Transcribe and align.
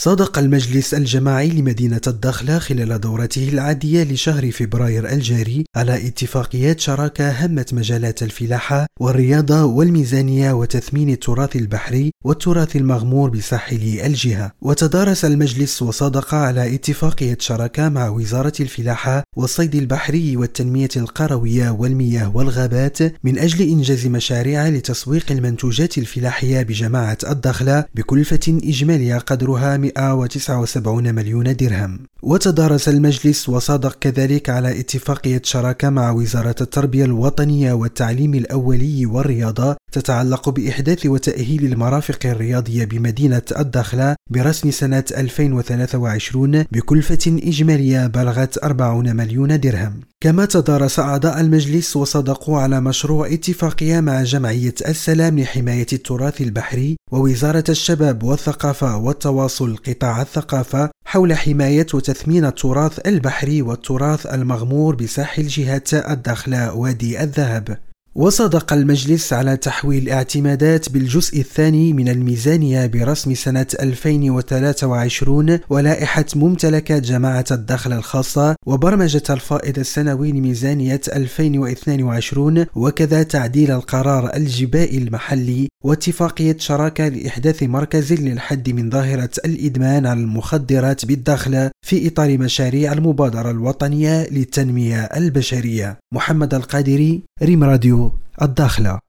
صادق 0.00 0.38
المجلس 0.38 0.94
الجماعي 0.94 1.48
لمدينة 1.48 2.00
الدخلة 2.06 2.58
خلال 2.58 3.00
دورته 3.00 3.48
العادية 3.48 4.04
لشهر 4.04 4.50
فبراير 4.50 5.08
الجاري 5.12 5.64
على 5.76 6.06
اتفاقيات 6.06 6.80
شراكة 6.80 7.46
همت 7.46 7.74
مجالات 7.74 8.22
الفلاحة 8.22 8.86
والرياضة 9.00 9.64
والميزانية 9.64 10.52
وتثمين 10.52 11.10
التراث 11.10 11.56
البحري 11.56 12.10
والتراث 12.24 12.76
المغمور 12.76 13.30
بساحل 13.30 14.00
الجهة. 14.04 14.52
وتدارس 14.60 15.24
المجلس 15.24 15.82
وصادق 15.82 16.34
على 16.34 16.74
اتفاقية 16.74 17.36
شراكة 17.40 17.88
مع 17.88 18.08
وزارة 18.08 18.52
الفلاحة 18.60 19.22
والصيد 19.36 19.74
البحري 19.74 20.36
والتنمية 20.36 20.88
القروية 20.96 21.70
والمياه 21.70 22.36
والغابات 22.36 22.98
من 23.24 23.38
أجل 23.38 23.68
إنجاز 23.68 24.06
مشاريع 24.06 24.68
لتسويق 24.68 25.32
المنتوجات 25.32 25.98
الفلاحية 25.98 26.62
بجماعة 26.62 27.18
الدخلة 27.30 27.84
بكلفة 27.94 28.40
إجمالية 28.48 29.18
قدرها 29.18 29.89
179 29.96 31.14
مليون 31.14 31.56
درهم. 31.56 31.98
وتدارس 32.22 32.88
المجلس 32.88 33.48
وصادق 33.48 33.98
كذلك 33.98 34.50
على 34.50 34.80
اتفاقية 34.80 35.42
شراكة 35.44 35.90
مع 35.90 36.10
وزارة 36.10 36.54
التربية 36.60 37.04
الوطنية 37.04 37.72
والتعليم 37.72 38.34
الأولي 38.34 39.06
والرياضة 39.06 39.76
تتعلق 39.92 40.48
بإحداث 40.48 41.06
وتأهيل 41.06 41.64
المرافق 41.64 42.18
الرياضية 42.24 42.84
بمدينة 42.84 43.42
الدخلة 43.58 44.16
برسم 44.30 44.70
سنة 44.70 45.04
2023 45.16 46.64
بكلفة 46.72 47.18
إجمالية 47.26 48.06
بلغت 48.06 48.64
40 48.64 49.16
مليون 49.16 49.60
درهم. 49.60 50.09
كما 50.22 50.44
تدارس 50.44 50.98
أعضاء 50.98 51.40
المجلس 51.40 51.96
وصدقوا 51.96 52.60
على 52.60 52.80
مشروع 52.80 53.26
اتفاقية 53.26 54.00
مع 54.00 54.22
جمعية 54.22 54.74
السلام 54.88 55.38
لحماية 55.38 55.86
التراث 55.92 56.40
البحري 56.40 56.96
ووزارة 57.12 57.64
الشباب 57.68 58.22
والثقافة 58.22 58.96
والتواصل 58.96 59.76
قطاع 59.76 60.22
الثقافة 60.22 60.90
حول 61.04 61.34
حماية 61.34 61.86
وتثمين 61.94 62.44
التراث 62.44 63.06
البحري 63.06 63.62
والتراث 63.62 64.26
المغمور 64.26 64.94
بساحل 64.94 65.46
جهة 65.46 65.82
الدخلة 65.92 66.74
وادي 66.74 67.22
الذهب. 67.22 67.78
وصدق 68.14 68.72
المجلس 68.72 69.32
على 69.32 69.56
تحويل 69.56 70.10
اعتمادات 70.10 70.88
بالجزء 70.88 71.40
الثاني 71.40 71.92
من 71.92 72.08
الميزانية 72.08 72.86
برسم 72.86 73.34
سنة 73.34 73.66
2023 73.80 75.58
ولائحة 75.68 76.24
ممتلكات 76.36 77.02
جماعة 77.02 77.44
الدخل 77.50 77.92
الخاصة 77.92 78.56
وبرمجة 78.66 79.22
الفائض 79.30 79.78
السنوي 79.78 80.32
لميزانية 80.32 81.00
2022 81.14 82.66
وكذا 82.74 83.22
تعديل 83.22 83.70
القرار 83.70 84.36
الجبائي 84.36 84.98
المحلي 84.98 85.68
واتفاقية 85.84 86.56
شراكة 86.58 87.08
لإحداث 87.08 87.62
مركز 87.62 88.12
للحد 88.12 88.70
من 88.70 88.90
ظاهرة 88.90 89.30
الإدمان 89.44 90.06
على 90.06 90.20
المخدرات 90.20 91.06
بالداخل 91.06 91.70
في 91.86 92.08
إطار 92.08 92.38
مشاريع 92.38 92.92
المبادرة 92.92 93.50
الوطنية 93.50 94.28
للتنمية 94.30 95.04
البشرية. 95.04 95.98
محمد 96.14 96.54
القادري 96.54 97.22
ريم 97.42 97.64
راديو 97.64 98.12
الداخلة. 98.42 99.00